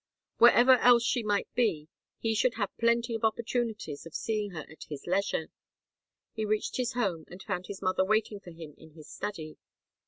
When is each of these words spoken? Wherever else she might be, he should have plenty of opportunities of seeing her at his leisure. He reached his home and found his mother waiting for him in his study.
Wherever 0.39 0.79
else 0.79 1.03
she 1.05 1.21
might 1.21 1.47
be, 1.53 1.87
he 2.17 2.33
should 2.33 2.55
have 2.55 2.75
plenty 2.79 3.13
of 3.13 3.23
opportunities 3.23 4.03
of 4.07 4.15
seeing 4.15 4.49
her 4.49 4.65
at 4.67 4.85
his 4.89 5.05
leisure. 5.05 5.49
He 6.33 6.43
reached 6.43 6.77
his 6.77 6.93
home 6.93 7.25
and 7.27 7.43
found 7.43 7.67
his 7.67 7.83
mother 7.83 8.03
waiting 8.03 8.39
for 8.39 8.49
him 8.49 8.73
in 8.79 8.93
his 8.95 9.07
study. 9.07 9.57